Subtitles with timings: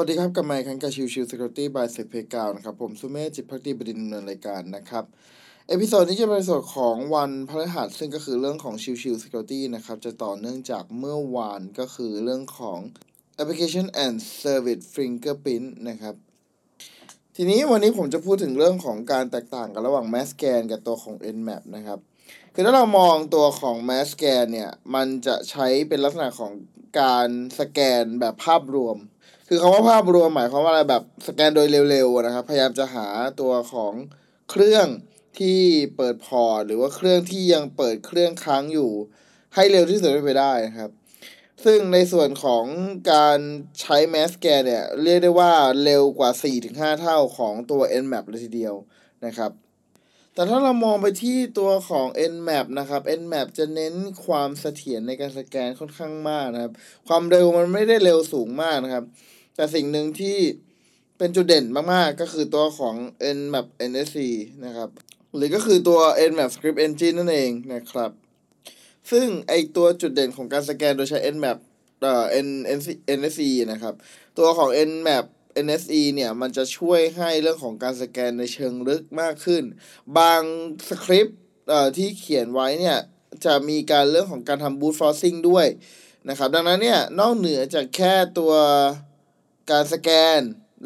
[0.00, 5.04] วัสดีครับกับไมค์คันกับชิวชิว Security by เซ p เพกาวนะครับ ผมสุเมธจิตพักดีบดินดำเนินรายการนะครับ
[5.68, 12.78] เอพิโซดนี้จะเป็นส่วนของวันพฤหัสซึ่งก็คือเรื่องของชิวชิว Security นะครับ จะต่อเนื่องจากเมื่อวานก็คือเรื่องของ
[13.40, 16.14] Application and Service Fingerprint นะครับ
[17.36, 21.98] ทีนี้วันนี้ผมจะพูดถึงเรื่องของการแตกต่างกันระหว่าง Mass Scan กับตัวของ Nmap นะครับ
[22.54, 26.52] คือถ้าเรามองตัวของ Mass Scan เนี่ย มันจะใช้เป็นลักษณะของ
[27.00, 27.28] การ
[27.60, 28.96] สแกนแบบภาพรวม
[29.48, 33.06] คือคำว่าภาพรวมหมายความว่าอะไรแบบสแกนโดยเร็วๆนะครับ พยายามจะหา
[33.40, 33.92] ตัวของ
[34.50, 34.86] เครื่อง
[35.38, 35.60] ที่
[35.96, 38.92] เปิดพอร์ตหรือว่าเครื่องที่ยังเปิดเครื่องค้างอยู่
[39.54, 40.90] ให้เร็วที่สุดไปได้นะครับ
[41.64, 42.64] ซึ่งในส่วนของ
[43.12, 43.38] การ
[43.80, 45.52] ใช้ Mass Scan เนี่ย เรียกได้ว่า
[45.84, 46.30] เร็วกว่า
[46.66, 48.74] 4-5 เท่าของตัว Nmap เลยทีเดียว
[49.26, 49.50] นะครับ
[50.34, 53.94] แต่ถ้าเรามองไปที่ตัวของ Nmap นะครับ Nmap จะเน้น
[54.26, 56.72] ความเสถียรในการสแกนค่อนข้างมากนะครับ
[57.08, 59.04] ความเร็วมันไม่ได้เร็วสูงมากนะครับ
[59.56, 60.38] แต่สิ่งหนึ่งที่
[61.18, 62.94] เป็นจุดเด่นมากๆ ก็คือตัวของ
[63.36, 64.18] Nmap NSC
[64.64, 64.90] นะครับ
[65.36, 66.00] หรือก็คือตัว
[66.30, 68.10] Nmap Script Engine นั่นเองนะครับ
[69.10, 71.58] ซึ่งไอตัวจุดเด่นของการสแกนโดยใช้ Nmap
[72.02, 72.48] เอ่อ N
[73.18, 73.40] NSC
[73.72, 73.94] นะครับ
[74.38, 75.24] ตัวของ Nmap
[75.64, 79.62] NSE เนี่ยมันจะช่วยให้เรื่องของการสแกนในเชิงลึกมากขึ้น
[80.18, 80.42] บาง
[80.88, 81.38] สคริปต์
[81.68, 82.98] เอ่อที่เขียนไว้เนี่ย
[83.44, 85.66] จะมีการเรื่องของการทำ boot forcing ด้วย
[86.28, 88.52] นะครับดังนั้นเนี่ยนอกเหนือจากแค่ตัว
[89.70, 90.40] การสแกน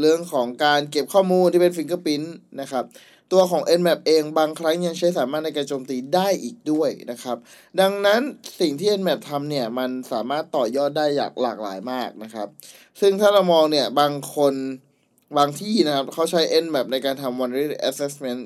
[0.00, 2.28] เรื่องของการเก็บข้อมูลที่เป็น fingerprint
[2.60, 2.84] นะครับ
[3.34, 7.36] ตัวของ Nmap เองบางครั้งยังใช้สามารถในการโจมตีได้อีกด้วยนะครับ
[7.80, 8.20] ดังนั้น
[8.60, 12.48] สิ่งที่ Nmap ทำเนี่ยมันสามารถต่อยอดได้อย่างหลากหลายมากนะครับ
[13.00, 14.54] ซึ่งถ้าเรามองเนี่ยบางคน
[15.38, 18.40] บางที่นะครับเขาใช้ Nmap ในการทำ vulnerability assessment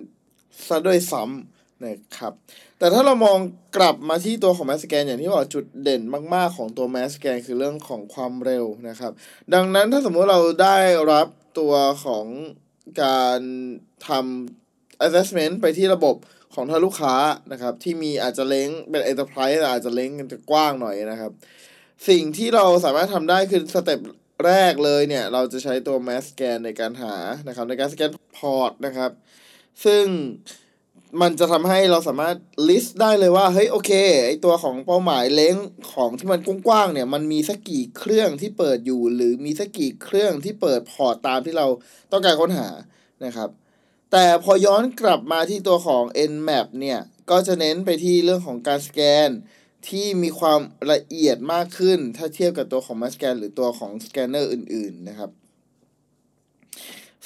[0.66, 2.32] ซะด้วยซ้ำนะครับ
[2.78, 3.38] แต่ถ้าเรามอง
[3.76, 6.02] กลับมาที่ตัวของ Mass Scan อย่างที่บอกจุดเด่น
[6.34, 9.12] มาก ๆ ของตัว Mass Scan คือเรื่องของความเร็วนะครับ
[9.54, 10.78] ดังนั้นถ้าสมมุติเราได้
[11.12, 11.26] รับ
[11.58, 11.74] ตัว
[12.04, 12.26] ของ
[13.02, 13.40] การ
[14.08, 14.67] ทำ
[15.06, 16.16] assessment ไปที่ระบบ
[16.54, 17.14] ของทางลูกค้า
[17.52, 21.32] นะครับ ที่มีอาจจะเล้งเป็น enterprise อาจจะเล้งกันจะกว้างหน่อยนะครับ
[22.08, 24.00] สิ่งที่เราสามารถทำได้คือ step
[24.46, 27.14] แรกเลยเนี่ย เราจะใช้ตัว Mass Scan ในการหา
[27.48, 29.10] นะครับ ในการสแกนพอร์ตนะครับ
[29.84, 30.04] ซึ่ง
[31.20, 32.36] มันจะทำให้เราสามารถ
[32.68, 33.92] list ได้เลยว่า เฮ้ยโอเค
[34.26, 35.56] ไอ้ตัวของเป้าหมาย range
[35.92, 41.66] ของที่มันกว้างๆเนี่ย มันมีสักกี่เครื่องที่เปิดอยู่ หรือมีสักกี่เครื่องที่เปิดพอร์ตตามที่เรา
[42.12, 42.68] ต้องการค้นหา
[43.24, 43.50] นะครับ
[44.12, 49.28] แต่พอย้อนกลับมาที่ตัวของ Nmap เนี่ย ก็จะเน้นไปที่เรื่องของการสแกน
[49.88, 50.60] ที่มีความ
[50.92, 55.30] ละเอียดมากขึ้น ถ้าเทียบกับตัวของ Mass Scan หรือตัวของสแกนเนอร์อื่น ๆ นะครับ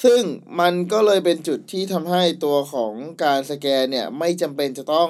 [0.03, 0.21] ซึ่ง
[0.59, 5.09] มันก็เลยเป็นจุดที่ทำให้ตัวของการสแกนเนี่ย ไม่จำเป็นจะต้อง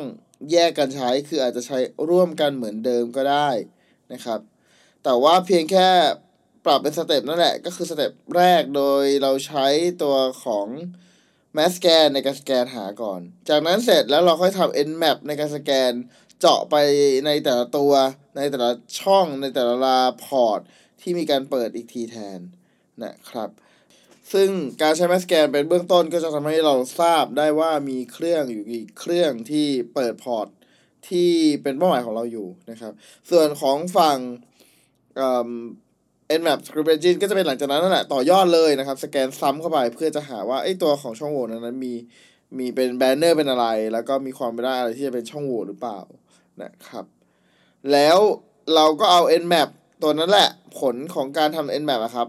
[0.52, 1.78] แยกกันใช้ คืออาจจะใช้
[2.10, 3.50] ร่วมกันเหมือนเดิมก็ได้
[4.14, 4.40] นะครับ
[5.04, 5.90] แต่ว่าเพียงแค่
[6.66, 9.68] ปรับเป็น step นั่นแหละ ก็คือ step แรกโดยเราใช้
[10.04, 10.68] ตัวของ
[11.58, 15.92] Mass Scan ในการสแกนหาก่อน จากนั้นเสร็จแล้วเราค่อยทำ Nmap ในการสแกน
[16.40, 16.76] เจาะไป
[17.26, 17.94] ในแต่ละตัว
[18.38, 20.60] ในแต่ละช่องในแต่ละลาพอร์ต
[21.02, 22.40] ที่มีการเปิดอีกทีแทน
[23.04, 23.50] นะครับ
[24.34, 24.50] ซึ่ง
[24.82, 30.48] การใช้ Mass Scan เป็นเบื้องต้นก็จะทำให้เราทราบได้ว่ามีเครื่องอยู่กี่เครื่องที่เปิดพอร์ต
[31.10, 31.32] ที่
[31.64, 32.94] เป็นเป้าหมายของเราอยู่นะครับ
[33.30, 34.18] ส่วนของฝั่ง
[36.40, 41.94] Nmap Script Engine ก็จะเป็นหลังจากนั้นนั่นแหละต่อยอดเลยนะครับ สแกนซ้ำเข้าไปเพื่อจะหาว่าไอ้ตัวของช่องโหว่นั้นมี
[42.58, 46.00] มีเป็นแบนเนอร์เป็นอะไร แล้วก็มีความเป็นได้อะไรที่จะเป็นช่องโหว่หรือเปล่า
[46.62, 47.06] นะครับ
[47.92, 48.18] แล้ว
[48.76, 49.70] เราก็เอา Nmap
[50.02, 52.28] ตัวนั้นแหละผลของการทำ Nmap อะครับ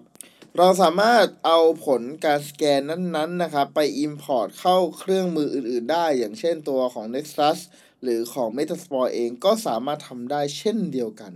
[0.59, 7.59] เราสามารถเอาผลการสแกนนั้นๆนะครับ ไป Import เข้าเครื่องมืออื่น ๆ ได้ อย่างเช่นตัวของ Nexus
[8.03, 11.33] หรือของ Metasploit เองก็สามารถทำได้เช่นเดียวกัน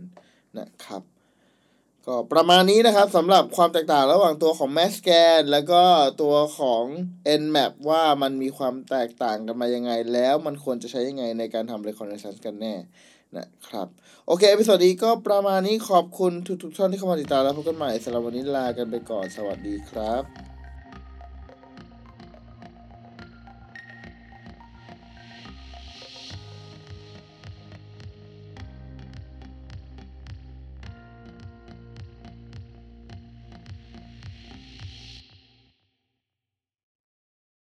[0.58, 1.02] นะครับ
[2.08, 5.82] ก็ประมาณนี้นะครับสำหรับความแตกต่างระหว่างตัวของ m a s c a n แล้วก็
[6.22, 6.84] ตัวของ
[7.40, 12.74] Nmap ว่ามันมีความแตกต่างกันมายังไง แล้วมันควรจะใช้ยังไงในการทำ reconnaissance กันแน่
[13.36, 13.88] นะครับ
[14.26, 16.32] โอเคพิสดนี้ก็ประมาณนี้ขอบคุณ
[16.62, 20.47] ทุกๆท่านที่เข้ามาติดตามแล้วพบกันใหม่สำหรับวันนี้ลากันไปก่อนสวัสดีครับ